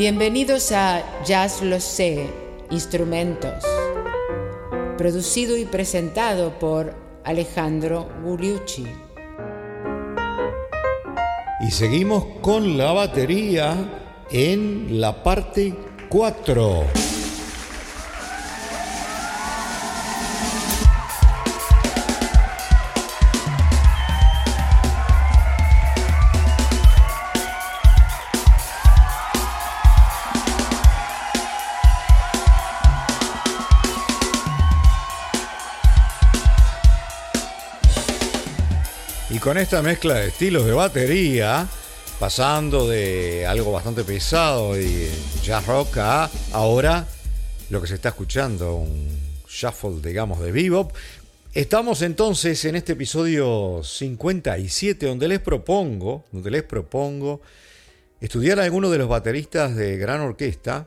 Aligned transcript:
Bienvenidos 0.00 0.72
a 0.72 1.04
Jazz 1.26 1.60
Lo 1.60 1.78
Sé, 1.78 2.26
Instrumentos, 2.70 3.62
producido 4.96 5.58
y 5.58 5.66
presentado 5.66 6.58
por 6.58 6.94
Alejandro 7.22 8.08
Gugliucci. 8.24 8.86
Y 11.60 11.70
seguimos 11.70 12.24
con 12.40 12.78
la 12.78 12.92
batería 12.92 13.76
en 14.30 15.02
la 15.02 15.22
parte 15.22 15.74
4. 16.08 16.99
Con 39.50 39.58
esta 39.58 39.82
mezcla 39.82 40.14
de 40.14 40.28
estilos 40.28 40.64
de 40.64 40.70
batería, 40.70 41.66
pasando 42.20 42.88
de 42.88 43.44
algo 43.48 43.72
bastante 43.72 44.04
pesado 44.04 44.80
y 44.80 45.08
jazz 45.42 45.66
rock 45.66 45.96
a 45.96 46.30
ahora 46.52 47.04
lo 47.68 47.80
que 47.80 47.88
se 47.88 47.96
está 47.96 48.10
escuchando, 48.10 48.76
un 48.76 49.08
shuffle, 49.48 50.08
digamos, 50.08 50.38
de 50.38 50.52
bebop. 50.52 50.92
Estamos 51.52 52.02
entonces 52.02 52.64
en 52.64 52.76
este 52.76 52.92
episodio 52.92 53.80
57 53.82 55.04
donde 55.04 55.26
les 55.26 55.40
propongo, 55.40 56.26
donde 56.30 56.52
les 56.52 56.62
propongo 56.62 57.40
estudiar 58.20 58.60
a 58.60 58.62
algunos 58.62 58.92
de 58.92 58.98
los 58.98 59.08
bateristas 59.08 59.74
de 59.74 59.96
gran 59.96 60.20
orquesta 60.20 60.86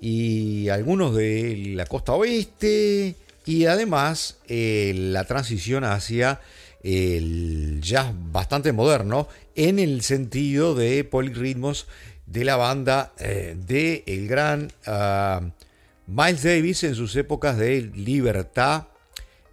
y 0.00 0.70
algunos 0.70 1.14
de 1.14 1.74
la 1.76 1.84
costa 1.84 2.14
oeste 2.14 3.16
y 3.44 3.66
además 3.66 4.38
eh, 4.48 4.94
la 4.96 5.24
transición 5.24 5.84
hacia 5.84 6.40
el 6.82 7.80
jazz 7.80 8.12
bastante 8.32 8.72
moderno 8.72 9.28
en 9.54 9.78
el 9.78 10.02
sentido 10.02 10.74
de 10.74 11.04
polirritmos 11.04 11.86
de 12.26 12.44
la 12.44 12.56
banda 12.56 13.12
eh, 13.18 13.56
de 13.56 14.04
el 14.06 14.26
gran 14.26 14.72
ah, 14.86 15.42
Miles 16.06 16.42
Davis 16.42 16.84
en 16.84 16.94
sus 16.94 17.14
épocas 17.16 17.56
de 17.56 17.82
libertad 17.94 18.88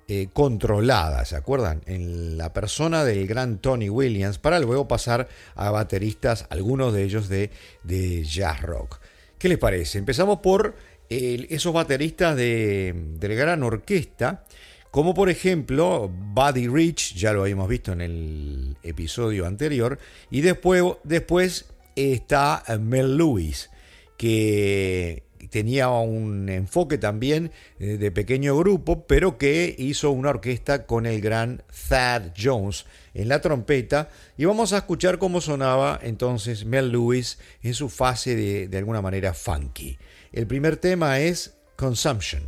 eh, 0.07 0.29
controlada, 0.33 1.23
¿se 1.25 1.35
acuerdan? 1.35 1.81
En 1.85 2.37
la 2.37 2.51
persona 2.51 3.03
del 3.03 3.27
gran 3.27 3.59
Tony 3.59 3.89
Williams, 3.89 4.39
para 4.39 4.59
luego 4.59 4.87
pasar 4.87 5.27
a 5.53 5.69
bateristas, 5.69 6.47
algunos 6.49 6.93
de 6.93 7.03
ellos 7.03 7.29
de, 7.29 7.51
de 7.83 8.23
jazz 8.23 8.61
rock. 8.61 8.99
¿Qué 9.37 9.49
les 9.49 9.59
parece? 9.59 9.99
Empezamos 9.99 10.39
por 10.39 10.75
esos 11.09 11.73
bateristas 11.73 12.35
de, 12.35 12.93
de 12.95 13.29
la 13.29 13.35
gran 13.35 13.63
orquesta 13.63 14.45
como 14.91 15.13
por 15.13 15.29
ejemplo 15.29 16.09
Buddy 16.09 16.67
Rich, 16.67 17.15
ya 17.15 17.33
lo 17.33 17.41
habíamos 17.41 17.69
visto 17.69 17.91
en 17.91 18.01
el 18.01 18.77
episodio 18.83 19.45
anterior, 19.45 19.99
y 20.31 20.41
después, 20.41 21.65
está 21.95 22.63
Mel 22.79 23.17
Lewis, 23.17 23.69
que 24.17 25.23
tenía 25.49 25.89
un 25.89 26.49
enfoque 26.49 26.97
también 26.97 27.51
eh, 27.79 27.97
de 27.97 28.11
pequeño 28.11 28.57
grupo, 28.57 29.05
pero 29.07 29.37
que 29.37 29.75
hizo 29.77 30.11
una 30.11 30.29
orquesta 30.29 30.85
con 30.85 31.05
el 31.05 31.21
gran 31.21 31.63
Thad 31.87 32.31
Jones 32.37 32.85
en 33.13 33.29
la 33.29 33.41
trompeta. 33.41 34.09
Y 34.37 34.45
vamos 34.45 34.73
a 34.73 34.77
escuchar 34.77 35.17
cómo 35.17 35.41
sonaba 35.41 35.99
entonces 36.01 36.65
Mel 36.65 36.91
Lewis 36.91 37.39
en 37.63 37.73
su 37.73 37.89
fase 37.89 38.35
de, 38.35 38.67
de 38.67 38.77
alguna 38.77 39.01
manera 39.01 39.33
funky. 39.33 39.97
El 40.31 40.45
primer 40.45 40.77
tema 40.77 41.19
es 41.19 41.57
Consumption. 41.75 42.43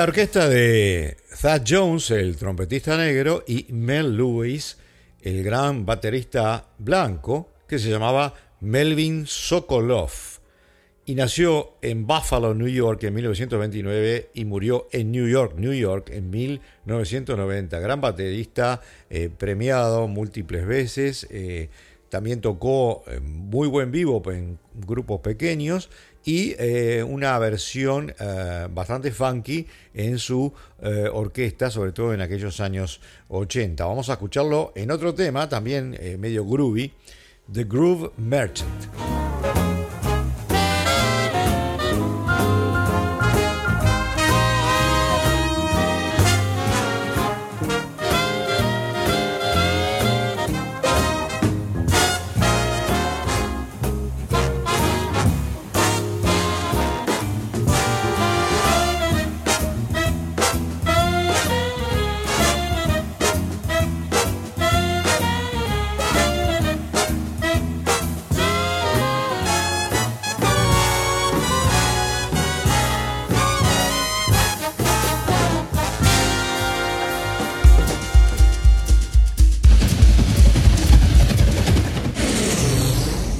La 0.00 0.04
orquesta 0.04 0.48
de 0.48 1.18
Thad 1.42 1.60
Jones, 1.68 2.10
el 2.10 2.34
trompetista 2.38 2.96
negro, 2.96 3.44
y 3.46 3.66
Mel 3.68 4.16
Lewis, 4.16 4.78
el 5.20 5.44
gran 5.44 5.84
baterista 5.84 6.68
blanco, 6.78 7.50
que 7.68 7.78
se 7.78 7.90
llamaba 7.90 8.32
Melvin 8.60 9.26
Sokolov. 9.26 10.10
Y 11.04 11.14
nació 11.16 11.74
en 11.82 12.06
Buffalo, 12.06 12.54
New 12.54 12.68
York, 12.68 13.04
en 13.04 13.12
1929 13.12 14.30
y 14.32 14.46
murió 14.46 14.88
en 14.90 15.12
New 15.12 15.28
York, 15.28 15.56
New 15.58 15.74
York, 15.74 16.08
en 16.14 16.30
1990. 16.30 17.78
Gran 17.78 18.00
baterista, 18.00 18.80
eh, 19.10 19.28
premiado 19.28 20.08
múltiples 20.08 20.66
veces. 20.66 21.26
Eh, 21.28 21.68
también 22.08 22.40
tocó 22.40 23.04
eh, 23.06 23.20
muy 23.20 23.68
buen 23.68 23.90
vivo 23.90 24.22
en 24.32 24.58
grupos 24.86 25.20
pequeños 25.20 25.90
y 26.24 26.54
eh, 26.58 27.02
una 27.02 27.38
versión 27.38 28.14
eh, 28.18 28.68
bastante 28.70 29.10
funky 29.10 29.66
en 29.94 30.18
su 30.18 30.52
eh, 30.80 31.08
orquesta, 31.12 31.70
sobre 31.70 31.92
todo 31.92 32.12
en 32.14 32.20
aquellos 32.20 32.60
años 32.60 33.00
80. 33.28 33.84
Vamos 33.84 34.08
a 34.10 34.14
escucharlo 34.14 34.72
en 34.74 34.90
otro 34.90 35.14
tema, 35.14 35.48
también 35.48 35.98
medio 36.18 36.44
groovy, 36.44 36.92
The 37.52 37.64
Groove 37.64 38.12
Merchant. 38.18 39.19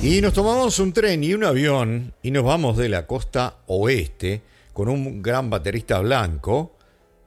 Y 0.03 0.23
nos 0.23 0.33
tomamos 0.33 0.79
un 0.79 0.95
tren 0.95 1.23
y 1.23 1.35
un 1.35 1.45
avión 1.45 2.15
y 2.23 2.31
nos 2.31 2.43
vamos 2.43 2.79
de 2.79 2.89
la 2.89 3.07
costa 3.07 3.59
oeste 3.67 4.41
con 4.73 4.89
un 4.89 5.21
gran 5.21 5.51
baterista 5.51 5.99
blanco, 5.99 6.75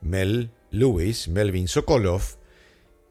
Mel 0.01 0.49
Lewis, 0.71 1.27
Melvin 1.27 1.67
Sokolov. 1.67 2.23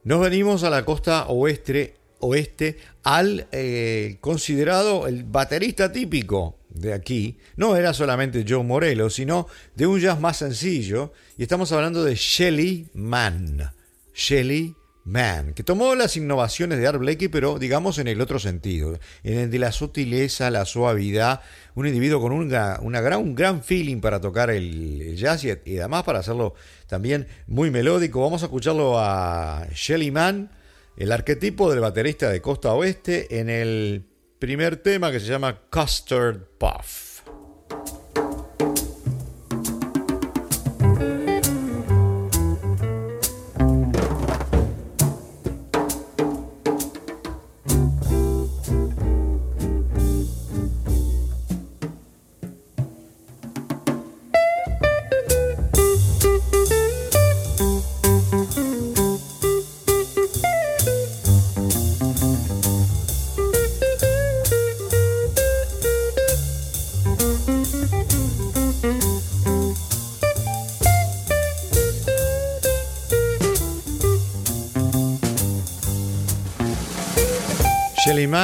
Nos 0.02 0.20
venimos 0.20 0.64
a 0.64 0.70
la 0.70 0.84
costa 0.84 1.26
oeste, 1.28 1.94
oeste 2.18 2.76
al 3.04 3.46
eh, 3.52 4.16
considerado 4.20 5.06
el 5.06 5.22
baterista 5.22 5.92
típico 5.92 6.58
de 6.68 6.92
aquí. 6.92 7.38
No 7.54 7.76
era 7.76 7.94
solamente 7.94 8.44
Joe 8.46 8.64
Morello, 8.64 9.10
sino 9.10 9.46
de 9.76 9.86
un 9.86 10.00
jazz 10.00 10.18
más 10.18 10.38
sencillo. 10.38 11.12
Y 11.38 11.44
estamos 11.44 11.70
hablando 11.70 12.02
de 12.02 12.16
Shelly 12.16 12.88
Mann. 12.94 13.70
Shelly 14.12 14.74
Man, 15.04 15.52
que 15.54 15.64
tomó 15.64 15.96
las 15.96 16.16
innovaciones 16.16 16.78
de 16.78 16.86
Art 16.86 17.00
Blakey, 17.00 17.26
pero 17.26 17.58
digamos 17.58 17.98
en 17.98 18.06
el 18.06 18.20
otro 18.20 18.38
sentido, 18.38 18.98
en 19.24 19.38
el 19.38 19.50
de 19.50 19.58
la 19.58 19.72
sutileza, 19.72 20.50
la 20.50 20.64
suavidad, 20.64 21.40
un 21.74 21.88
individuo 21.88 22.20
con 22.20 22.32
una, 22.32 22.78
gran, 23.00 23.20
un 23.20 23.34
gran 23.34 23.64
feeling 23.64 24.00
para 24.00 24.20
tocar 24.20 24.50
el, 24.50 25.16
jazz 25.16 25.44
y, 25.44 25.50
además 25.50 26.04
para 26.04 26.20
hacerlo 26.20 26.54
también 26.86 27.26
muy 27.48 27.70
melódico. 27.72 28.20
Vamos 28.20 28.42
a 28.42 28.46
escucharlo 28.46 28.98
a 28.98 29.66
Shelly 29.74 30.12
Mann, 30.12 30.50
el 30.96 31.10
arquetipo 31.10 31.68
del 31.68 31.80
baterista 31.80 32.30
de 32.30 32.40
Costa 32.40 32.72
Oeste, 32.72 33.40
en 33.40 33.50
el 33.50 34.04
primer 34.38 34.76
tema 34.76 35.10
que 35.10 35.18
se 35.18 35.26
llama 35.26 35.62
Custard 35.68 36.38
Puff. 36.58 37.11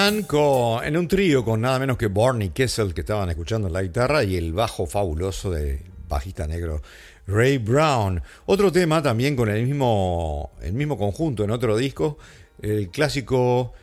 En 0.08 0.96
un 0.96 1.06
trío 1.06 1.44
con 1.44 1.60
nada 1.60 1.78
menos 1.78 1.98
que 1.98 2.06
Barney 2.06 2.48
Kessel 2.48 2.94
que 2.94 3.02
estaban 3.02 3.28
escuchando 3.28 3.68
la 3.68 3.82
guitarra 3.82 4.24
y 4.24 4.36
el 4.36 4.54
bajo 4.54 4.86
fabuloso 4.86 5.50
de 5.50 5.82
bajista 6.08 6.46
negro 6.46 6.80
Ray 7.26 7.58
Brown. 7.58 8.22
Otro 8.46 8.72
tema 8.72 9.02
también 9.02 9.36
con 9.36 9.50
el 9.50 9.66
mismo, 9.66 10.52
el 10.62 10.72
mismo 10.72 10.96
conjunto 10.96 11.44
en 11.44 11.50
otro 11.50 11.76
disco, 11.76 12.16
el 12.62 12.88
clásico 12.88 13.74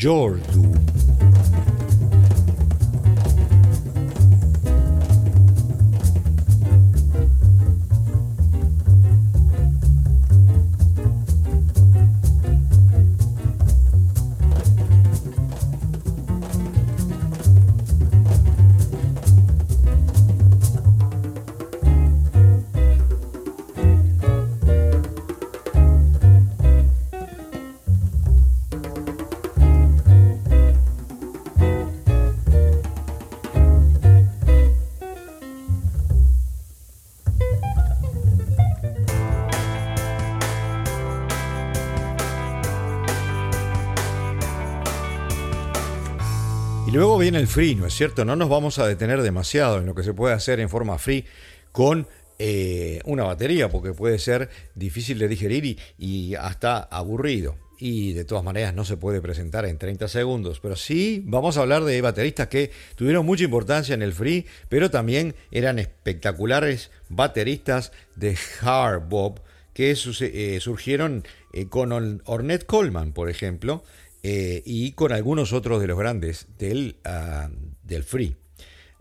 Jordu. 0.00 0.74
Viene 47.34 47.42
el 47.42 47.48
free, 47.48 47.74
¿no 47.74 47.84
es 47.84 47.94
cierto? 47.94 48.24
No 48.24 48.36
nos 48.36 48.48
vamos 48.48 48.78
a 48.78 48.86
detener 48.86 49.20
demasiado 49.20 49.78
en 49.78 49.86
lo 49.86 49.94
que 49.96 50.04
se 50.04 50.14
puede 50.14 50.32
hacer 50.34 50.60
en 50.60 50.68
forma 50.68 50.98
free 50.98 51.24
con 51.72 52.06
eh, 52.38 53.00
una 53.06 53.24
batería, 53.24 53.68
porque 53.68 53.92
puede 53.92 54.20
ser 54.20 54.50
difícil 54.76 55.18
de 55.18 55.26
digerir 55.26 55.76
y, 55.98 56.36
hasta 56.36 56.78
aburrido. 56.78 57.56
Y 57.76 58.12
de 58.12 58.24
todas 58.24 58.44
maneras 58.44 58.72
no 58.72 58.84
se 58.84 58.96
puede 58.96 59.20
presentar 59.20 59.66
en 59.66 59.78
30 59.78 60.06
segundos. 60.06 60.60
Pero 60.60 60.76
sí 60.76 61.24
vamos 61.26 61.56
a 61.56 61.62
hablar 61.62 61.82
de 61.82 62.00
bateristas 62.02 62.46
que 62.46 62.70
tuvieron 62.94 63.26
mucha 63.26 63.42
importancia 63.42 63.94
en 63.94 64.02
el 64.02 64.12
free, 64.12 64.46
pero 64.68 64.92
también 64.92 65.34
eran 65.50 65.80
espectaculares 65.80 66.92
bateristas 67.08 67.90
de 68.14 68.38
hard 68.62 69.08
bop 69.08 69.40
que 69.72 69.90
eh, 69.90 70.60
surgieron 70.60 71.24
eh, 71.52 71.66
con 71.66 72.20
Ornette 72.26 72.64
Coleman, 72.64 73.12
por 73.12 73.28
ejemplo, 73.28 73.82
eh, 74.26 74.62
y 74.64 74.92
con 74.92 75.12
algunos 75.12 75.52
otros 75.52 75.82
de 75.82 75.86
los 75.86 75.98
grandes 75.98 76.46
del, 76.58 76.96
ah, 77.04 77.50
del 77.82 78.04
free. 78.04 78.34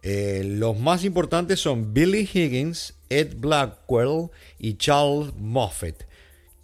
Eh, 0.02 0.44
los 0.44 0.78
más 0.78 1.06
importantes 1.06 1.62
son 1.62 1.94
Billy 1.94 2.30
Higgins, 2.32 2.96
Ed 3.10 3.38
Blackwell 3.38 4.32
y 4.60 4.74
Charles 4.76 5.34
Moffett, 5.38 6.06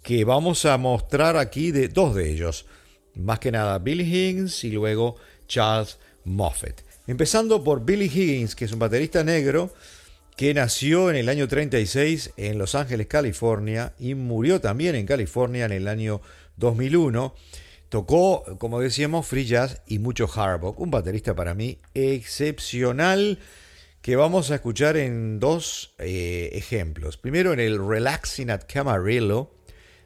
que 0.02 0.24
vamos 0.24 0.66
a 0.66 0.76
mostrar 0.76 1.38
aquí 1.38 1.70
de 1.70 1.88
dos 1.88 2.14
de 2.14 2.30
ellos. 2.30 2.66
Más 3.14 3.38
que 3.38 3.50
nada 3.50 3.78
Billy 3.78 4.04
Higgins 4.04 4.62
y 4.64 4.72
luego 4.72 5.16
Charles 5.48 5.98
Moffett. 6.24 6.84
Empezando 7.06 7.64
por 7.64 7.82
Billy 7.82 8.10
Higgins, 8.14 8.54
que 8.54 8.66
es 8.66 8.72
un 8.72 8.78
baterista 8.78 9.24
negro 9.24 9.72
que 10.36 10.52
nació 10.52 11.08
en 11.08 11.16
el 11.16 11.30
año 11.30 11.48
36 11.48 12.32
en 12.36 12.58
Los 12.58 12.74
Ángeles, 12.74 13.06
California, 13.06 13.94
y 13.98 14.14
murió 14.14 14.60
también 14.60 14.96
en 14.96 15.06
California 15.06 15.64
en 15.64 15.72
el 15.72 15.88
año 15.88 16.20
2001. 16.58 17.34
Tocó, 17.90 18.44
como 18.58 18.78
decíamos, 18.78 19.26
free 19.26 19.44
jazz 19.44 19.82
y 19.84 19.98
mucho 19.98 20.30
hard. 20.32 20.62
Un 20.76 20.92
baterista 20.92 21.34
para 21.34 21.54
mí 21.54 21.78
excepcional 21.92 23.40
que 24.00 24.14
vamos 24.14 24.52
a 24.52 24.54
escuchar 24.54 24.96
en 24.96 25.40
dos 25.40 25.92
eh, 25.98 26.50
ejemplos. 26.52 27.16
Primero 27.16 27.52
en 27.52 27.58
el 27.58 27.84
Relaxing 27.84 28.50
at 28.50 28.62
Camarillo 28.72 29.50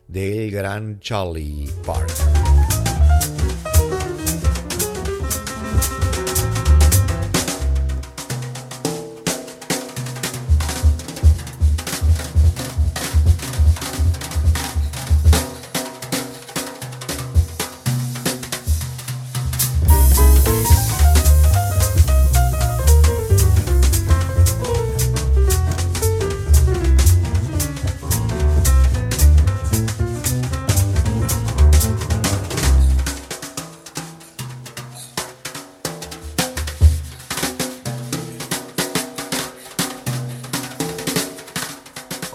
del 0.08 0.50
gran 0.50 0.98
Charlie 1.00 1.70
Parker. 1.84 2.43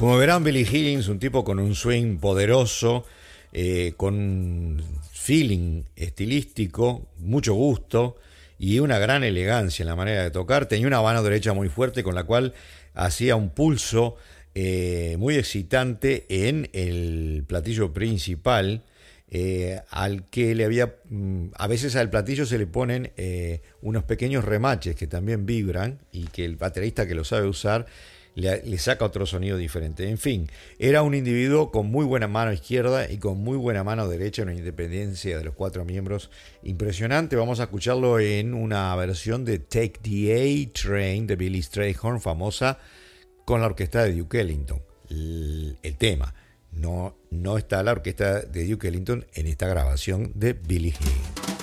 Billy 0.02 0.62
Higgins, 0.62 1.10
un 1.10 1.20
tipo 1.20 1.44
con 1.44 1.60
un 1.60 1.76
swing 1.76 2.20
poderoso, 2.20 3.04
eh, 3.52 3.96
con 3.98 4.82
feeling 5.12 5.84
estilístico, 5.98 7.10
mucho 7.18 7.54
gusto 7.54 8.16
y 8.58 8.80
una 8.80 8.98
gran 8.98 9.26
elegancia 9.26 9.84
en 9.84 9.90
la 9.90 9.98
manera 9.98 10.24
de 10.24 10.32
tocar. 10.32 10.68
Tenía 10.68 10.88
una 10.88 11.02
mano 11.02 11.22
derecha 11.22 11.52
muy 11.52 11.68
fuerte 11.68 12.02
con 12.02 12.16
la 12.16 12.24
cual 12.24 12.54
hacía 12.94 13.36
un 13.36 13.50
pulso 13.50 14.16
eh, 14.56 15.18
muy 15.20 15.36
excitante 15.36 16.26
en 16.30 16.70
el 16.72 17.44
platillo 17.46 17.92
principal. 17.92 18.84
Eh, 19.32 19.82
al 19.90 20.30
que 20.30 20.56
le 20.56 20.64
había 20.64 20.96
mm, 21.10 21.48
a 21.56 21.68
veces 21.68 21.98
al 21.98 22.10
platillo 22.10 22.46
se 22.46 22.58
le 22.58 22.66
ponen 22.68 23.12
unos 23.82 24.04
pequeños 24.06 24.46
remaches 24.46 24.96
que 24.96 25.08
también 25.08 25.46
vibran 25.46 26.00
y 26.14 26.28
que 26.28 26.46
el 26.46 26.56
baterista 26.56 27.06
que 27.06 27.16
lo 27.16 27.26
sabe 27.26 27.48
usar 27.48 27.86
le, 28.40 28.78
saca 28.78 29.06
otro 29.06 29.26
sonido 29.26 29.58
diferente. 29.58 30.10
En 30.10 30.18
fin, 30.18 30.50
era 30.78 31.02
un 31.02 31.16
individuo 31.16 31.72
con 31.72 31.88
muy 31.88 32.06
buena 32.06 32.28
mano 32.28 32.54
izquierda 32.54 33.12
y 33.12 33.18
con 33.18 33.42
muy 33.44 33.58
buena 33.58 33.84
mano 33.84 34.08
derecha, 34.08 34.44
una 34.44 34.54
independencia 34.54 35.38
de 35.38 35.44
los 35.44 35.56
cuatro 35.56 35.86
miembros 35.86 36.30
impresionante. 36.64 37.36
Vamos 37.36 37.60
a 37.60 37.64
escucharlo 37.64 38.20
en 38.20 38.54
una 38.54 38.96
versión 38.96 39.46
de 39.46 39.60
Take 39.60 40.00
the 40.02 40.34
A 40.34 40.74
Train 40.74 41.28
de 41.28 41.36
Billy 41.36 41.62
Strayhorn, 41.62 42.22
famosa 42.22 42.80
con 43.46 43.62
la 43.62 43.68
orquesta 43.68 44.04
de 44.04 44.14
Duke 44.14 44.40
Ellington. 44.40 44.82
El, 45.10 45.96
tema. 45.98 46.34
No, 46.72 47.18
no 47.32 47.58
está 47.58 47.82
la 47.82 47.94
orquesta 47.94 48.42
de 48.42 48.68
Duke 48.68 48.88
Ellington 48.88 49.26
en 49.34 49.48
esta 49.48 49.68
grabación 49.68 50.32
de 50.36 50.54
Billy 50.54 50.90
Higgins. 50.90 51.59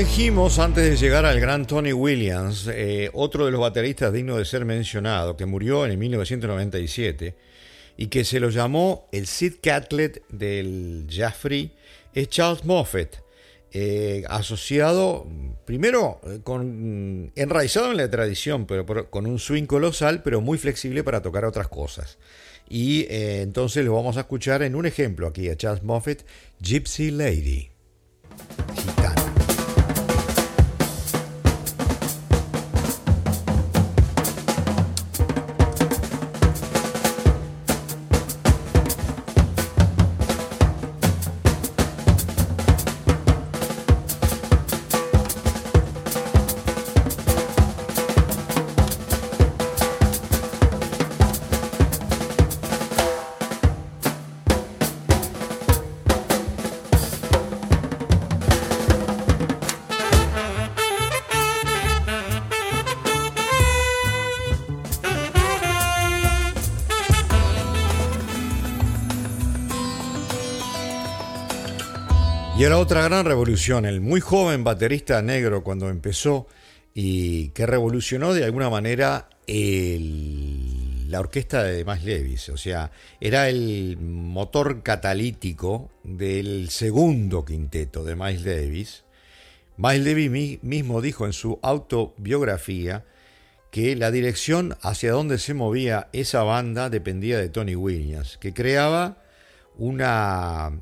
Dijimos 0.00 0.58
antes 0.58 0.88
de 0.88 0.96
llegar 0.96 1.26
al 1.26 1.38
gran 1.40 1.66
Tony 1.66 1.92
Williams, 1.92 2.66
eh, 2.72 3.10
otro 3.12 3.44
de 3.44 3.50
los 3.50 3.60
bateristas 3.60 4.10
digno 4.10 4.38
de 4.38 4.46
ser 4.46 4.64
mencionado, 4.64 5.36
que 5.36 5.44
murió 5.44 5.84
en 5.84 5.90
el 5.90 5.98
1997 5.98 7.36
y 7.98 8.06
que 8.06 8.24
se 8.24 8.40
lo 8.40 8.48
llamó 8.48 9.10
el 9.12 9.26
Sid 9.26 9.56
Catlett 9.62 10.26
del 10.30 11.06
Jaffrey, 11.10 11.74
es 12.14 12.30
Charles 12.30 12.64
Moffett, 12.64 13.22
eh, 13.72 14.24
asociado 14.30 15.26
primero 15.66 16.22
eh, 16.24 16.38
con 16.42 17.30
enraizado 17.36 17.90
en 17.90 17.98
la 17.98 18.08
tradición, 18.08 18.64
pero 18.64 19.10
con 19.10 19.26
un 19.26 19.38
swing 19.38 19.66
colosal, 19.66 20.22
pero 20.22 20.40
muy 20.40 20.56
flexible 20.56 21.04
para 21.04 21.20
tocar 21.20 21.44
otras 21.44 21.68
cosas. 21.68 22.16
Y 22.70 23.06
entonces 23.10 23.84
lo 23.84 23.92
vamos 23.92 24.16
a 24.16 24.20
escuchar 24.20 24.62
en 24.62 24.76
un 24.76 24.86
ejemplo 24.86 25.26
aquí 25.26 25.50
a 25.50 25.56
Charles 25.56 25.82
Moffett, 25.82 26.24
Gypsy 26.58 27.10
Lady. 27.10 27.70
Y 72.60 72.64
era 72.64 72.76
otra 72.76 73.04
gran 73.04 73.24
revolución, 73.24 73.86
el 73.86 74.02
muy 74.02 74.20
joven 74.20 74.64
baterista 74.64 75.22
negro 75.22 75.64
cuando 75.64 75.88
empezó 75.88 76.46
y 76.92 77.48
que 77.52 77.64
revolucionó 77.64 78.34
de 78.34 78.44
alguna 78.44 78.68
manera 78.68 79.30
la 79.46 81.20
orquesta 81.20 81.62
de 81.62 81.86
Miles 81.86 82.04
Davis. 82.04 82.50
O 82.50 82.58
sea, 82.58 82.90
era 83.18 83.48
el 83.48 83.96
motor 83.98 84.82
catalítico 84.82 85.90
del 86.04 86.68
segundo 86.68 87.46
quinteto 87.46 88.04
de 88.04 88.14
Miles 88.14 88.44
Davis. 88.44 89.04
Miles 89.78 90.04
Davis 90.04 90.62
mismo 90.62 91.00
dijo 91.00 91.24
en 91.24 91.32
su 91.32 91.58
autobiografía 91.62 93.06
que 93.70 93.96
la 93.96 94.10
dirección 94.10 94.76
hacia 94.82 95.12
donde 95.12 95.38
se 95.38 95.54
movía 95.54 96.08
esa 96.12 96.42
banda 96.42 96.90
dependía 96.90 97.38
de 97.38 97.48
Tony 97.48 97.74
Williams, 97.74 98.36
que 98.36 98.52
creaba 98.52 99.16
una 99.78 100.72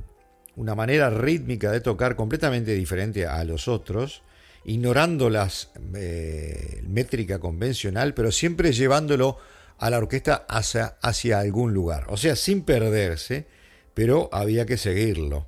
una 0.58 0.74
manera 0.74 1.08
rítmica 1.08 1.70
de 1.70 1.80
tocar 1.80 2.16
completamente 2.16 2.74
diferente 2.74 3.26
a 3.26 3.44
los 3.44 3.68
otros, 3.68 4.22
ignorando 4.64 5.30
la 5.30 5.48
eh, 5.94 6.82
métrica 6.86 7.38
convencional, 7.38 8.12
pero 8.12 8.32
siempre 8.32 8.72
llevándolo 8.72 9.38
a 9.78 9.88
la 9.88 9.98
orquesta 9.98 10.46
hacia, 10.48 11.38
algún 11.38 11.72
lugar. 11.72 12.06
O 12.08 12.16
sea, 12.16 12.34
sin 12.34 12.62
perderse, 12.62 13.46
pero 13.94 14.28
había 14.32 14.66
que 14.66 14.76
seguirlo. 14.76 15.46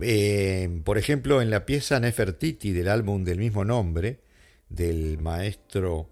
Eh, 0.00 0.80
por 0.84 0.96
ejemplo, 0.96 1.42
en 1.42 1.50
la 1.50 1.66
pieza 1.66 1.98
Nefertiti 1.98 2.70
del 2.70 2.88
álbum 2.88 3.24
del 3.24 3.38
mismo 3.38 3.64
nombre, 3.64 4.20
del 4.68 5.18
maestro 5.18 6.08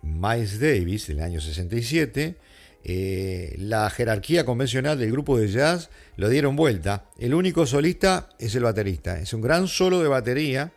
Miles 0.00 0.60
Davis 0.60 1.08
del 1.08 1.20
año 1.20 1.40
67, 1.40 2.36
eh, 2.86 3.54
la 3.56 3.88
jerarquía 3.88 4.44
convencional 4.44 4.98
del 4.98 5.10
grupo 5.10 5.38
de 5.38 5.48
jazz 5.48 5.88
lo 6.16 6.28
dieron 6.28 6.54
vuelta. 6.54 7.06
El 7.18 7.32
único 7.32 7.64
solista 7.64 8.28
es 8.38 8.54
el 8.54 8.64
baterista. 8.64 9.18
Es 9.18 9.32
un 9.32 9.40
gran 9.40 9.68
solo 9.68 10.02
de 10.02 10.08
batería, 10.08 10.70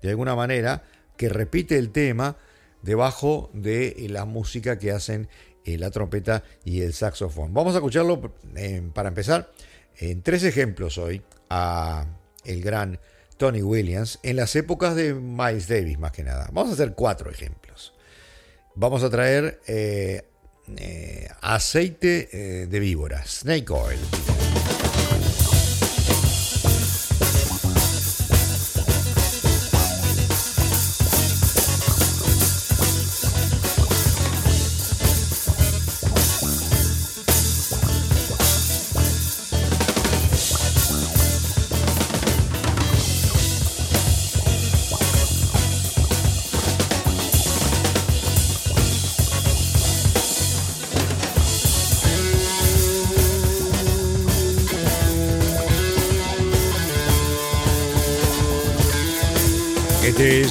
de 0.00 0.10
alguna 0.10 0.36
manera, 0.36 0.84
que 1.16 1.28
repite 1.28 1.76
el 1.76 1.90
tema 1.90 2.36
debajo 2.82 3.50
de 3.52 4.06
la 4.08 4.24
música 4.24 4.78
que 4.78 4.92
hacen 4.92 5.28
eh, 5.64 5.76
la 5.78 5.90
trompeta 5.90 6.44
y 6.64 6.82
el 6.82 6.92
saxofón. 6.92 7.52
Vamos 7.52 7.74
a 7.74 7.78
escucharlo 7.78 8.32
eh, 8.54 8.88
para 8.94 9.08
empezar 9.08 9.50
en 9.96 10.22
tres 10.22 10.44
ejemplos 10.44 10.96
hoy 10.96 11.22
a 11.50 12.06
el 12.44 12.62
gran 12.62 13.00
Tony 13.36 13.62
Williams 13.62 14.20
en 14.22 14.36
las 14.36 14.54
épocas 14.54 14.94
de 14.94 15.12
Miles 15.12 15.66
Davis 15.66 15.98
más 15.98 16.12
que 16.12 16.22
nada. 16.22 16.48
Vamos 16.52 16.70
a 16.70 16.74
hacer 16.74 16.94
cuatro 16.94 17.32
ejemplos. 17.32 17.94
Vamos 18.76 19.02
a 19.02 19.10
traer 19.10 19.60
aceite 21.40 22.28
eh, 22.30 22.66
de 22.68 22.78
víbora, 22.78 23.22
snake 23.24 23.72
oil. 23.72 24.57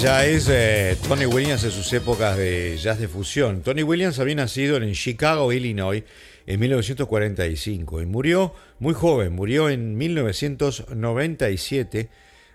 Ya 0.01 0.25
es 0.25 0.49
eh, 0.49 0.97
Tony 1.07 1.25
Williams 1.25 1.63
en 1.63 1.71
sus 1.71 1.93
épocas 1.93 2.35
de 2.37 2.77
jazz 2.77 2.99
de 2.99 3.07
fusión. 3.07 3.63
Tony 3.63 3.81
Williams 3.81 4.19
había 4.19 4.35
nacido 4.35 4.77
en 4.77 4.93
Chicago, 4.93 5.51
Illinois, 5.51 6.03
en 6.45 6.59
1945 6.59 8.01
y 8.01 8.05
murió 8.05 8.53
muy 8.79 8.93
joven, 8.93 9.33
murió 9.33 9.69
en 9.69 9.97
1997, 9.97 12.09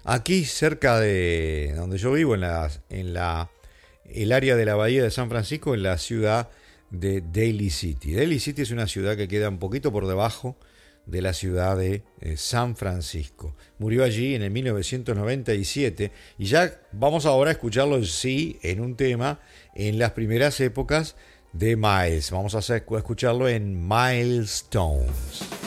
aquí 0.04 0.44
cerca 0.44 1.00
de 1.00 1.72
donde 1.74 1.98
yo 1.98 2.12
vivo, 2.12 2.34
en, 2.34 2.42
la, 2.42 2.70
en 2.90 3.12
la, 3.12 3.50
el 4.04 4.30
área 4.30 4.54
de 4.54 4.64
la 4.64 4.76
bahía 4.76 5.02
de 5.02 5.10
San 5.10 5.28
Francisco, 5.28 5.74
en 5.74 5.82
la 5.82 5.98
ciudad 5.98 6.48
de 6.90 7.22
Daly 7.22 7.70
City. 7.70 8.14
Daly 8.14 8.38
City 8.38 8.62
es 8.62 8.70
una 8.70 8.86
ciudad 8.86 9.16
que 9.16 9.26
queda 9.26 9.48
un 9.48 9.58
poquito 9.58 9.90
por 9.90 10.06
debajo 10.06 10.56
de 10.60 10.71
la 11.20 11.34
ciudad 11.34 11.76
de 11.76 12.04
eh, 12.20 12.36
San 12.36 12.76
Francisco. 12.76 13.54
Murió 13.78 14.04
allí 14.04 14.34
en 14.34 14.42
el 14.42 14.50
1997 14.50 16.12
y 16.38 16.46
ya 16.46 16.80
vamos 16.92 17.26
ahora 17.26 17.50
a 17.50 17.52
escucharlo 17.52 18.02
sí 18.04 18.58
en 18.62 18.80
un 18.80 18.96
tema 18.96 19.40
en 19.74 19.98
las 19.98 20.12
primeras 20.12 20.58
épocas 20.60 21.16
de 21.52 21.76
Miles. 21.76 22.30
Vamos 22.30 22.54
a 22.54 22.76
escucharlo 22.76 23.48
en 23.48 23.86
Milestones. 23.86 25.61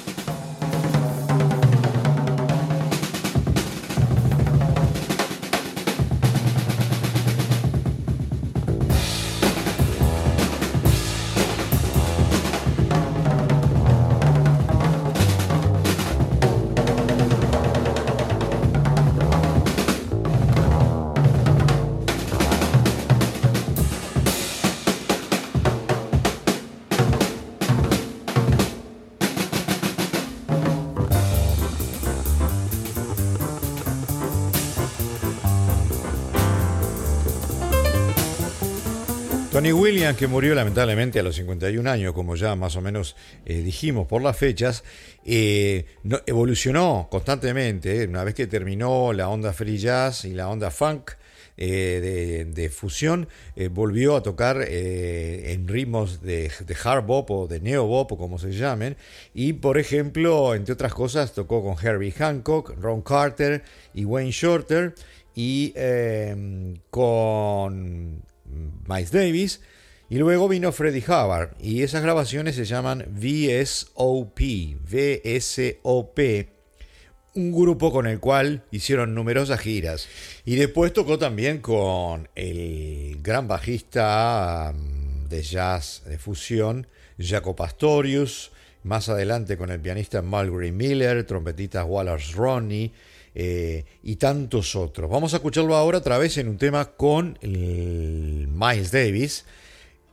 Tony 39.55 39.71
Williams, 39.71 40.17
que 40.17 40.27
murió 40.27 40.53
lamentablemente 40.53 41.17
a 41.21 41.23
los 41.23 41.37
51 41.37 41.89
años, 41.89 42.11
como 42.11 42.35
ya 42.35 42.57
más 42.57 42.75
o 42.75 42.81
menos 42.81 43.15
eh, 43.45 43.59
dijimos 43.59 44.05
por 44.05 44.21
las 44.21 44.35
fechas, 44.35 44.83
eh, 45.23 45.85
evolucionó 46.25 47.07
constantemente. 47.09 48.05
Una 48.05 48.25
vez 48.25 48.35
que 48.35 48.47
terminó 48.47 49.13
la 49.13 49.29
onda 49.29 49.53
free 49.53 49.77
jazz 49.77 50.25
y 50.25 50.33
la 50.33 50.49
onda 50.49 50.71
funk, 50.71 51.11
eh, 51.55 52.45
de, 52.53 52.69
fusión, 52.69 53.29
volvió 53.71 54.17
a 54.17 54.23
tocar 54.23 54.61
en 54.61 55.69
ritmos 55.69 56.21
de, 56.21 56.51
de, 56.67 56.75
hard 56.83 57.05
bop 57.05 57.31
o 57.31 57.47
de 57.47 57.61
neo 57.61 57.85
bop 57.85 58.11
o 58.11 58.17
como 58.17 58.37
se 58.37 58.51
llamen. 58.51 58.97
Y 59.33 59.53
por 59.53 59.77
ejemplo, 59.77 60.53
entre 60.53 60.73
otras 60.73 60.93
cosas, 60.93 61.31
tocó 61.31 61.63
con 61.63 61.77
Herbie 61.81 62.11
Hancock, 62.11 62.73
Ron 62.77 63.01
Carter 63.03 63.63
y 63.93 64.03
Wayne 64.03 64.31
Shorter. 64.31 64.95
Y 65.33 65.73
con 66.89 68.21
Miles 68.87 69.11
Davis. 69.11 69.61
Y 70.09 70.17
luego 70.17 70.47
vino 70.47 70.71
Freddie 70.71 71.03
Hubbard. 71.05 71.55
Y 71.59 71.81
esas 71.81 72.03
grabaciones 72.03 72.55
se 72.55 72.65
llaman 72.65 73.05
VSOP. 73.09 74.39
VSOP. 74.83 76.19
Un 77.33 77.51
grupo 77.51 77.91
con 77.91 78.07
el 78.07 78.19
cual 78.19 78.63
hicieron 78.71 79.15
numerosas 79.15 79.59
giras. 79.59 80.07
Y 80.45 80.55
después 80.55 80.93
tocó 80.93 81.17
también 81.17 81.59
con 81.59 82.29
el 82.35 83.17
gran 83.21 83.47
bajista 83.47 84.73
um, 84.73 85.27
de 85.27 85.41
jazz 85.41 86.03
de 86.05 86.17
fusión, 86.17 86.87
Jaco 87.19 87.55
Pastorius. 87.55 88.51
Más 88.83 89.09
adelante 89.09 89.57
con 89.57 89.71
el 89.71 89.81
pianista 89.81 90.21
Mulgrew 90.21 90.71
Miller, 90.71 91.25
trompetistas 91.25 91.85
Wallace 91.87 92.33
Ronnie 92.33 92.93
eh, 93.35 93.83
y 94.01 94.15
tantos 94.15 94.75
otros. 94.75 95.09
Vamos 95.09 95.33
a 95.33 95.37
escucharlo 95.37 95.75
ahora 95.75 95.97
otra 95.97 96.17
vez 96.17 96.37
en 96.37 96.47
un 96.47 96.57
tema 96.57 96.85
con 96.91 97.37
Miles 97.41 98.91
Davis, 98.91 99.45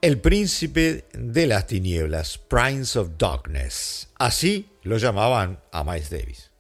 El 0.00 0.18
Príncipe 0.18 1.04
de 1.14 1.46
las 1.46 1.68
Tinieblas, 1.68 2.38
Prince 2.38 2.98
of 2.98 3.10
Darkness. 3.16 4.08
Así 4.18 4.66
lo 4.82 4.98
llamaban 4.98 5.60
a 5.70 5.84
Miles 5.84 6.10
Davis. 6.10 6.50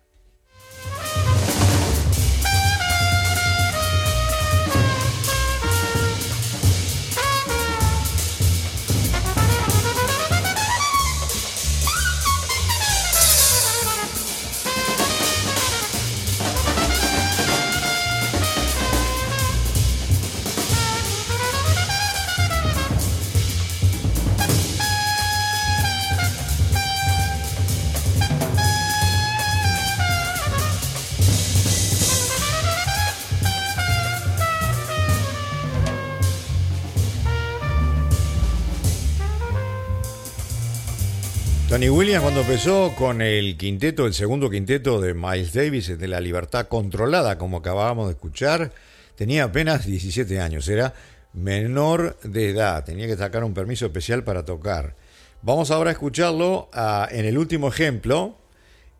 Tony 41.72 41.88
Williams 41.88 42.22
cuando 42.22 42.42
empezó 42.42 42.94
con 42.96 43.22
el 43.22 43.56
quinteto, 43.56 44.04
el 44.04 44.12
segundo 44.12 44.50
quinteto 44.50 45.00
de 45.00 45.14
Miles 45.14 45.54
Davis, 45.54 45.98
de 45.98 46.06
la 46.06 46.20
libertad 46.20 46.68
controlada, 46.68 47.38
como 47.38 47.56
acabábamos 47.56 48.08
de 48.08 48.12
escuchar, 48.12 48.72
tenía 49.16 49.44
apenas 49.44 49.86
17 49.86 50.38
años, 50.38 50.68
era 50.68 50.92
menor 51.32 52.18
de 52.24 52.50
edad, 52.50 52.84
tenía 52.84 53.06
que 53.06 53.16
sacar 53.16 53.42
un 53.42 53.54
permiso 53.54 53.86
especial 53.86 54.22
para 54.22 54.44
tocar. 54.44 54.96
Vamos 55.40 55.70
ahora 55.70 55.88
a 55.88 55.92
escucharlo 55.94 56.68
ah, 56.74 57.08
en 57.10 57.24
el 57.24 57.38
último 57.38 57.68
ejemplo, 57.68 58.36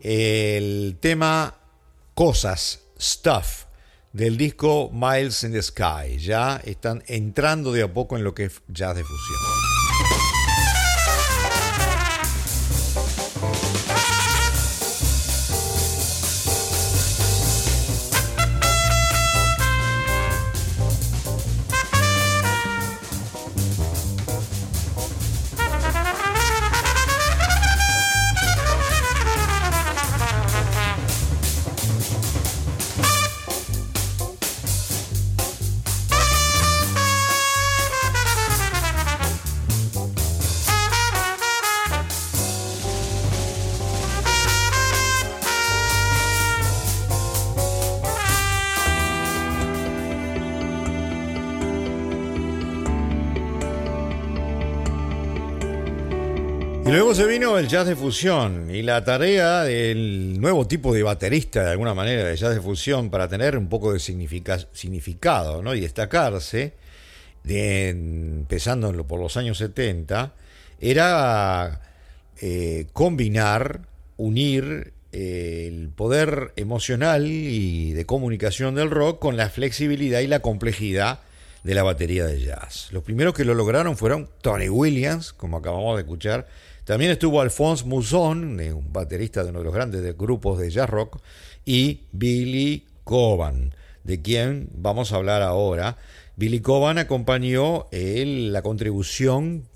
el 0.01 0.97
tema 0.99 1.59
Cosas, 2.15 2.85
Stuff, 2.99 3.67
del 4.15 4.39
disco 4.39 4.91
Miles 4.91 5.45
in 5.45 5.53
the 5.53 5.61
Sky. 5.61 6.17
Ya 6.17 6.57
están 6.65 7.03
entrando 7.07 7.71
de 7.71 7.83
a 7.83 7.93
poco 7.93 8.17
en 8.17 8.25
lo 8.25 8.35
que 8.35 8.45
es 8.45 8.63
jazz 8.69 8.97
de 8.97 9.03
fusión. 9.05 9.72
Se 57.15 57.27
vino 57.27 57.59
el 57.59 57.69
jazz 57.69 57.87
de 57.87 57.95
fusión 57.95 58.75
y 58.75 58.81
la 58.81 59.05
tarea 59.05 59.65
del 59.65 60.41
nuevo 60.41 60.67
tipo 60.67 60.95
de 60.95 61.03
baterista, 61.03 61.63
de 61.63 61.73
alguna 61.73 61.93
manera, 61.93 62.25
de 62.25 62.37
jazz 62.37 62.55
de 62.55 62.61
fusión, 62.61 63.11
para 63.11 63.29
tener 63.29 63.59
un 63.59 63.69
poco 63.69 63.93
de 63.93 63.99
significado 63.99 65.63
¿no? 65.63 65.75
y 65.75 65.81
destacarse, 65.81 66.73
empezando 67.45 69.07
por 69.07 69.21
los 69.21 69.37
años 69.37 69.59
70, 69.59 70.33
era 70.81 71.83
eh, 72.41 72.87
combinar, 72.95 73.81
unir 74.17 74.95
eh, 75.13 75.67
el 75.69 75.91
poder 75.91 76.53
emocional 76.57 77.27
y 77.27 77.93
de 77.93 78.07
comunicación 78.07 78.75
del 78.75 78.91
rock 78.91 79.19
con 79.19 79.37
la 79.37 79.51
flexibilidad 79.51 80.21
y 80.21 80.29
la 80.29 80.41
complejidad 80.41 81.21
de 81.63 81.75
la 81.75 81.83
batería 81.83 82.27
de 82.27 82.41
jazz. 82.41 82.89
Los 82.91 83.03
primeros 83.03 83.35
que 83.35 83.45
lo 83.45 83.55
lograron 83.55 83.97
fueron 83.97 84.29
Tony 84.41 84.69
Williams, 84.69 85.33
como 85.33 85.59
acabamos 85.59 85.97
de 85.97 86.03
escuchar, 86.03 86.47
también 86.85 87.13
estuvo 87.13 87.41
Alphonse 87.41 87.85
Mouzon, 87.85 88.59
eh, 88.61 88.73
un 88.73 88.93
baterista 88.93 89.45
de 89.45 89.51
uno 89.51 89.61
de 89.61 89.65
los 89.67 89.75
grandes 89.75 90.17
grupos 90.17 90.59
de 90.59 90.71
jazz 90.71 90.91
rock, 90.91 91.21
y 91.65 92.03
Billy 92.11 92.87
Coban, 93.05 93.75
de 94.03 94.21
quien 94.21 94.69
vamos 94.75 95.13
a 95.13 95.17
hablar 95.17 95.43
ahora. 95.43 95.97
Billy 96.37 96.61
Coban 96.61 96.99
acompañó 96.99 97.87
la 97.93 98.63
contribución 98.63 99.69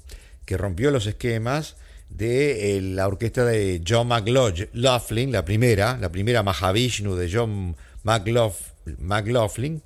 que 0.44 0.56
rompió 0.56 0.90
los 0.90 1.06
esquemas 1.06 1.76
de 2.08 2.76
eh, 2.76 2.80
la 2.80 3.06
orquesta 3.06 3.44
de 3.44 3.82
John 3.86 4.08
McLaughlin, 4.08 5.32
la 5.32 5.44
primera, 5.44 5.98
la 5.98 6.10
primera 6.10 6.42
Mahavishnu 6.42 7.14
de 7.14 7.30
John 7.32 7.76
McLaughlin. 8.04 9.82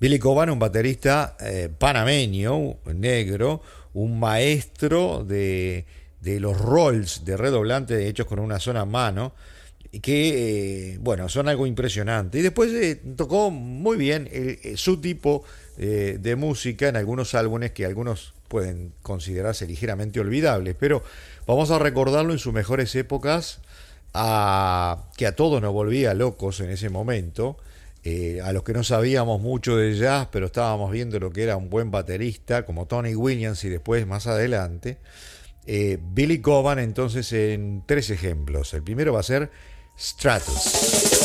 Billy 0.00 0.18
Coban, 0.18 0.48
un 0.48 0.58
baterista 0.58 1.36
eh, 1.40 1.68
panameño, 1.76 2.78
negro, 2.94 3.60
un 3.92 4.18
maestro 4.18 5.24
de 5.24 5.84
de 6.20 6.38
los 6.38 6.58
rolls 6.58 7.24
de 7.24 7.36
redoblante 7.36 8.06
hechos 8.06 8.26
con 8.26 8.40
una 8.40 8.60
sola 8.60 8.84
mano, 8.84 9.32
que, 10.02 10.92
eh, 10.92 10.98
bueno, 11.00 11.30
son 11.30 11.48
algo 11.48 11.66
impresionante. 11.66 12.38
Y 12.38 12.42
después 12.42 12.70
eh, 12.72 13.00
tocó 13.16 13.50
muy 13.50 13.96
bien 13.96 14.28
su 14.76 15.00
tipo 15.00 15.44
de 15.78 16.36
música 16.36 16.88
en 16.88 16.96
algunos 16.96 17.34
álbumes 17.34 17.70
que 17.70 17.86
algunos 17.86 18.34
pueden 18.48 18.92
considerarse 19.00 19.66
ligeramente 19.66 20.20
olvidables, 20.20 20.76
pero 20.78 21.02
vamos 21.46 21.70
a 21.70 21.78
recordarlo 21.78 22.34
en 22.34 22.38
sus 22.38 22.52
mejores 22.52 22.94
épocas, 22.96 23.60
a, 24.12 25.08
que 25.16 25.26
a 25.26 25.34
todos 25.34 25.62
nos 25.62 25.72
volvía 25.72 26.12
locos 26.12 26.60
en 26.60 26.68
ese 26.68 26.90
momento. 26.90 27.56
A 28.42 28.52
los 28.52 28.62
que 28.62 28.72
no 28.72 28.82
sabíamos 28.82 29.40
mucho 29.40 29.76
de 29.76 29.94
jazz, 29.94 30.28
pero 30.32 30.46
estábamos 30.46 30.90
viendo 30.90 31.18
lo 31.20 31.30
que 31.30 31.42
era 31.42 31.56
un 31.56 31.68
buen 31.68 31.90
baterista, 31.90 32.64
como 32.64 32.86
Tony 32.86 33.14
Williams 33.14 33.62
y 33.64 33.68
después 33.68 34.06
más 34.06 34.26
adelante. 34.26 34.98
Eh, 35.66 35.98
Billy 36.00 36.40
Coban 36.40 36.78
entonces 36.78 37.32
en 37.32 37.84
tres 37.86 38.10
ejemplos. 38.10 38.72
El 38.74 38.82
primero 38.82 39.12
va 39.12 39.20
a 39.20 39.24
ser 39.24 39.50
Stratus. 39.96 41.19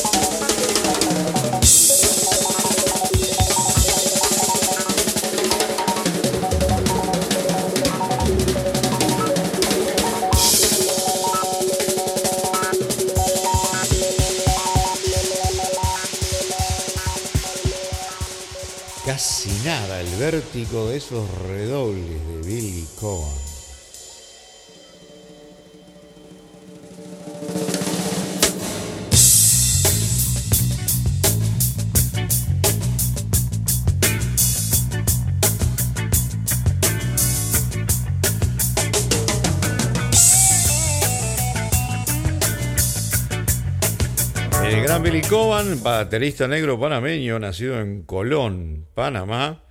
Vértigo 20.31 20.87
de 20.87 20.97
esos 20.97 21.29
redobles 21.43 22.27
de 22.27 22.47
Billy 22.47 22.87
Coban. 22.99 23.45
Billy 45.03 45.21
Coban, 45.21 45.83
baterista 45.83 46.47
negro 46.47 46.79
panameño, 46.79 47.37
nacido 47.37 47.79
en 47.79 48.03
Colón, 48.03 48.87
Panamá, 48.95 49.64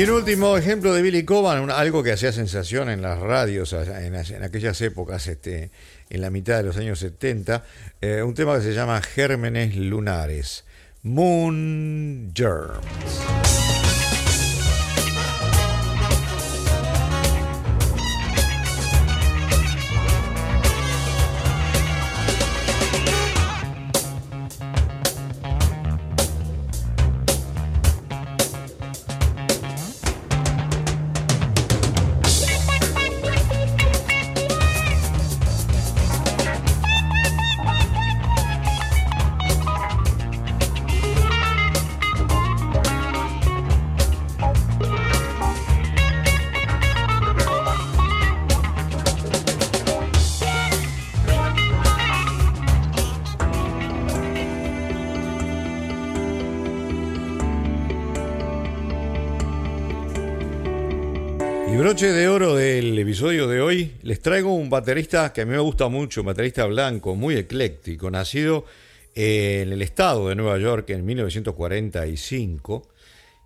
Un 0.07 0.12
último 0.12 0.57
ejemplo 0.57 0.95
de 0.95 1.03
Billy 1.03 1.25
Coban, 1.25 1.69
algo 1.69 2.01
que 2.01 2.12
hacía 2.12 2.31
sensación 2.31 2.88
en 2.90 3.03
las 3.03 3.19
radios 3.19 3.73
en, 3.73 4.14
aquellas 4.45 4.81
épocas, 4.81 5.27
este, 5.27 5.73
en 6.09 6.21
la 6.21 6.31
mitad 6.31 6.59
de 6.59 6.62
los 6.62 6.77
años 6.77 7.01
70, 7.01 7.64
eh, 8.01 8.23
un 8.23 8.33
tema 8.33 8.55
que 8.55 8.62
se 8.62 8.73
llama 8.73 9.03
Gérmenes 9.03 9.75
Lunares, 9.75 10.64
Moon 11.03 12.31
Germs. 12.33 13.45
Broche 61.96 62.12
de 62.12 62.28
oro 62.28 62.54
del 62.54 62.98
episodio 62.98 63.48
de 63.48 63.62
hoy 63.62 63.94
les 64.02 64.20
traigo 64.20 64.52
un 64.52 64.68
baterista 64.68 65.32
que 65.32 65.40
a 65.40 65.46
mí 65.46 65.52
me 65.52 65.61
gusta 65.61 65.88
mucho, 65.88 66.20
un 66.20 66.26
baterista 66.26 66.66
blanco, 66.66 67.14
muy 67.14 67.37
ecléctico, 67.37 68.11
nacido 68.11 68.66
en 69.14 69.72
el 69.72 69.80
estado 69.80 70.28
de 70.28 70.35
Nueva 70.35 70.59
York 70.59 70.90
en 70.90 71.06
1945, 71.06 72.87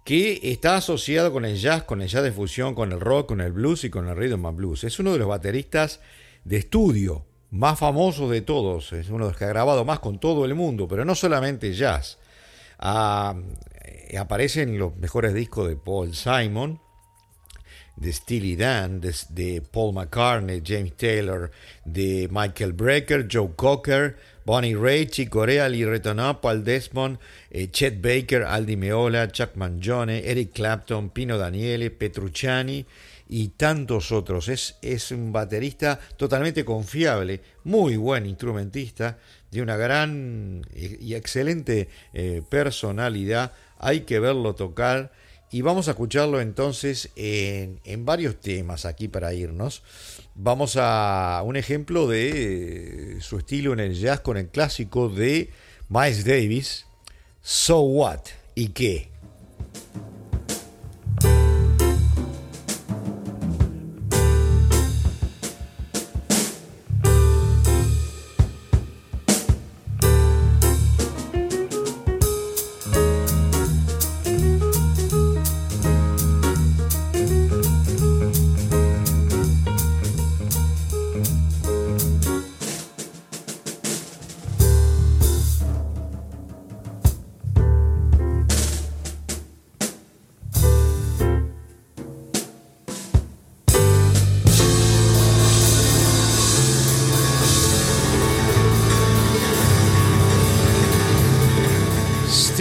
que 0.02 0.40
está 0.42 0.74
asociado 0.74 1.32
con 1.32 1.44
el 1.44 1.58
jazz, 1.58 1.84
con 1.84 2.02
el 2.02 2.08
jazz 2.08 2.24
de 2.24 2.32
fusión, 2.32 2.74
con 2.74 2.90
el 2.90 2.98
rock, 2.98 3.28
con 3.28 3.40
el 3.40 3.52
blues 3.52 3.84
y 3.84 3.90
con 3.90 4.08
el 4.08 4.16
rhythm 4.16 4.44
and 4.44 4.56
blues. 4.56 4.82
Es 4.82 4.98
uno 4.98 5.12
de 5.12 5.20
los 5.20 5.28
bateristas 5.28 6.00
de 6.42 6.56
estudio 6.56 7.24
más 7.52 7.78
famosos 7.78 8.32
de 8.32 8.40
todos, 8.40 8.92
es 8.94 9.10
uno 9.10 9.26
de 9.26 9.30
los 9.30 9.38
que 9.38 9.44
ha 9.44 9.48
grabado 9.48 9.84
más 9.84 10.00
con 10.00 10.18
todo 10.18 10.44
el 10.44 10.56
mundo, 10.56 10.88
pero 10.88 11.04
no 11.04 11.14
solamente 11.14 11.72
jazz. 11.72 12.18
Ah, 12.80 13.36
eh, 13.84 14.18
aparece 14.18 14.62
en 14.62 14.76
los 14.76 14.96
mejores 14.96 15.34
discos 15.34 15.68
de 15.68 15.76
Paul 15.76 16.16
Simon, 16.16 16.80
de 17.96 18.12
Steely 18.12 18.56
Dan, 18.56 19.00
de, 19.00 19.62
Paul 19.70 19.94
McCartney, 19.94 20.62
James 20.64 20.92
Taylor, 20.96 21.50
de 21.84 22.28
Michael 22.30 22.72
Brecker, 22.72 23.26
Joe 23.30 23.50
Cocker, 23.54 24.16
Bonnie 24.44 24.74
Raitt, 24.74 25.28
Corea, 25.28 25.68
Lee 25.68 25.84
Retonó, 25.84 26.40
Paul 26.40 26.64
Desmond, 26.64 27.18
eh, 27.50 27.70
Chet 27.70 28.00
Baker, 28.00 28.44
Aldi 28.44 28.76
Meola, 28.76 29.30
Chuck 29.30 29.54
Mangione, 29.56 30.22
Eric 30.24 30.52
Clapton, 30.52 31.10
Pino 31.10 31.36
Daniele, 31.38 31.90
Petrucciani 31.90 32.84
y 33.28 33.48
tantos 33.48 34.12
otros. 34.12 34.48
Es, 34.48 34.76
es 34.82 35.10
un 35.12 35.32
baterista 35.32 36.00
totalmente 36.16 36.64
confiable, 36.64 37.40
muy 37.64 37.96
buen 37.96 38.26
instrumentista, 38.26 39.18
de 39.50 39.62
una 39.62 39.76
gran 39.76 40.62
y 40.72 41.14
excelente 41.14 41.88
eh, 42.12 42.42
personalidad. 42.48 43.52
Hay 43.78 44.00
que 44.00 44.20
verlo 44.20 44.54
tocar 44.54 45.12
y 45.52 45.62
vamos 45.62 45.88
a 45.88 45.92
escucharlo 45.92 46.40
entonces 46.40 47.10
en, 47.16 48.04
varios 48.04 48.40
temas 48.40 48.84
aquí 48.84 49.08
para 49.08 49.34
irnos. 49.34 49.82
Vamos 50.34 50.76
a 50.78 51.42
un 51.44 51.56
ejemplo 51.56 52.06
de 52.06 53.18
su 53.20 53.38
estilo 53.38 53.72
en 53.72 53.80
el 53.80 53.94
jazz 53.94 54.20
con 54.20 54.36
el 54.36 54.48
clásico 54.48 55.08
de 55.08 55.50
Miles 55.88 56.24
Davis, 56.24 56.86
So 57.42 57.80
What 57.80 58.20
y 58.54 58.68
qué. 58.68 59.10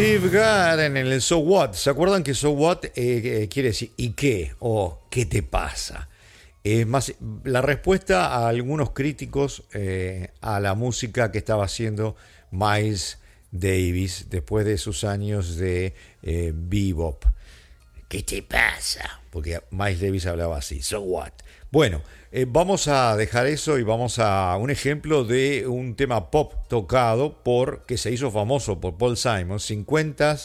En 0.01 0.95
el 0.95 1.21
So 1.21 1.39
What. 1.39 1.73
¿Se 1.73 1.89
acuerdan 1.89 2.23
que 2.23 2.33
So 2.33 2.51
What 2.51 2.85
eh, 2.85 2.91
eh, 2.95 3.49
quiere 3.49 3.69
decir 3.69 3.91
¿y 3.97 4.11
qué? 4.11 4.53
o 4.59 5.01
¿qué 5.09 5.25
te 5.25 5.43
pasa? 5.43 6.07
Es 6.63 6.87
más, 6.87 7.13
la 7.43 7.61
respuesta 7.61 8.27
a 8.27 8.47
algunos 8.47 8.91
críticos 8.91 9.63
eh, 9.73 10.29
a 10.39 10.61
la 10.61 10.73
música 10.73 11.31
que 11.31 11.37
estaba 11.37 11.65
haciendo 11.65 12.15
Miles 12.49 13.17
Davis 13.51 14.27
después 14.29 14.65
de 14.65 14.77
sus 14.77 15.03
años 15.03 15.57
de 15.57 15.93
bebop. 16.21 17.25
¿Qué 18.07 18.23
te 18.23 18.41
pasa? 18.41 19.21
Porque 19.31 19.59
Miles 19.71 19.99
Davis 19.99 20.25
hablaba 20.27 20.57
así. 20.57 20.81
So 20.81 21.01
what? 21.01 21.33
Bueno, 21.71 22.01
eh, 22.31 22.45
vamos 22.47 22.87
a 22.87 23.15
dejar 23.17 23.47
eso 23.47 23.79
y 23.79 23.83
vamos 23.83 24.19
a 24.19 24.55
un 24.57 24.69
ejemplo 24.69 25.23
de 25.23 25.67
un 25.67 25.95
tema 25.95 26.29
pop 26.29 26.53
tocado 26.67 27.41
por 27.43 27.85
que 27.87 27.97
se 27.97 28.11
hizo 28.11 28.29
famoso 28.29 28.79
por 28.79 28.97
Paul 28.97 29.17
Simon, 29.17 29.59
50, 29.59 30.37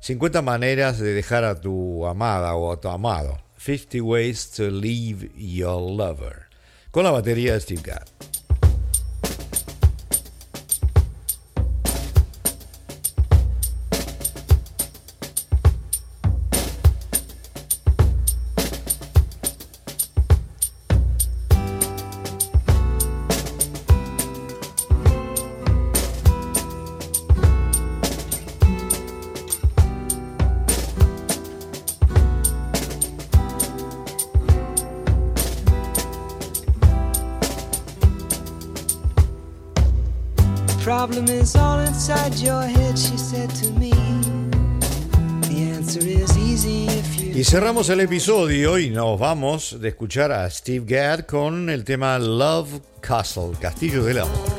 50 0.00 0.42
maneras 0.42 0.98
de 0.98 1.12
dejar 1.12 1.44
a 1.44 1.60
tu 1.60 2.06
amada 2.06 2.54
o 2.54 2.72
a 2.72 2.80
tu 2.80 2.88
amado. 2.88 3.38
50 3.58 4.02
ways 4.02 4.50
to 4.50 4.70
leave 4.70 5.30
your 5.36 5.80
lover. 5.80 6.46
Con 6.90 7.04
la 7.04 7.10
batería 7.10 7.52
de 7.52 7.60
Steve 7.60 7.82
Gadd. 7.84 8.27
Y 47.34 47.44
cerramos 47.44 47.88
el 47.88 48.00
episodio 48.00 48.78
y 48.78 48.90
nos 48.90 49.18
vamos 49.18 49.80
de 49.80 49.88
escuchar 49.88 50.32
a 50.32 50.50
Steve 50.50 50.84
Gadd 50.86 51.20
con 51.26 51.70
el 51.70 51.84
tema 51.84 52.18
Love 52.18 52.80
Castle, 53.00 53.52
Castillo 53.60 54.04
del 54.04 54.18
Amor. 54.18 54.57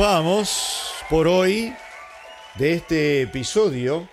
Vamos 0.00 0.94
por 1.10 1.28
hoy 1.28 1.74
de 2.56 2.72
este 2.72 3.20
episodio, 3.20 4.08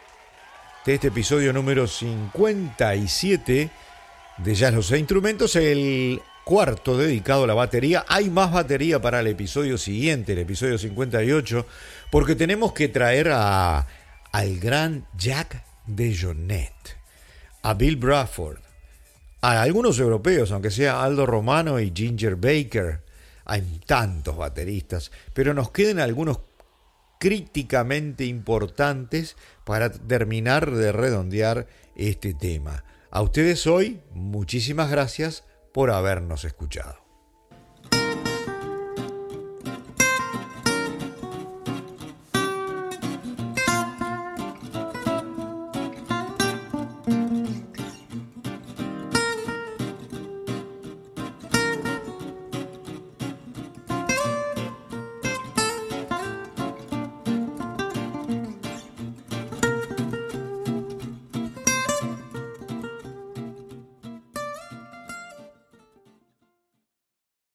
de 0.86 0.96
este 0.96 1.08
episodio 1.08 1.54
número 1.54 1.88
57 1.88 3.70
de 4.38 4.54
Jazz 4.54 4.74
Los 4.74 4.92
Instrumentos, 4.92 5.56
el 5.56 6.22
cuarto 6.44 6.98
dedicado 6.98 7.46
a 7.46 7.48
la 7.48 7.54
batería. 7.54 8.04
Hay 8.10 8.30
más 8.30 8.52
batería 8.52 9.02
para 9.02 9.22
el 9.22 9.28
episodio 9.28 9.78
siguiente, 9.78 10.34
el 10.34 10.40
episodio 10.40 10.78
58, 10.78 11.66
porque 12.12 12.36
tenemos 12.36 12.74
que 12.74 12.90
traer 12.90 13.30
a, 13.32 13.88
al 14.34 14.60
gran 14.60 15.08
Jack 15.18 15.64
DeJohnette, 15.86 16.98
a 17.62 17.74
Bill 17.76 17.96
Bradford, 17.96 18.58
a 19.40 19.62
algunos 19.62 19.98
europeos, 20.00 20.52
aunque 20.52 20.70
sea 20.70 21.02
Aldo 21.02 21.26
Romano 21.26 21.80
y 21.80 21.94
Ginger 21.96 22.36
Baker, 22.36 23.07
hay 23.48 23.82
tantos 23.86 24.38
bateristas, 24.38 25.12
pero 25.34 25.54
nos 25.54 25.72
quedan 25.72 26.00
algunos 26.00 26.42
críticamente 27.18 28.26
importantes 28.26 29.38
para 29.66 29.90
terminar 29.92 30.70
de 30.70 30.92
redondear 30.92 31.68
este 31.96 32.34
tema. 32.34 32.84
A 33.10 33.22
ustedes 33.22 33.66
hoy, 33.66 34.02
muchísimas 34.12 34.92
gracias 34.92 35.46
por 35.74 35.92
habernos 35.92 36.44
escuchado. 36.44 37.07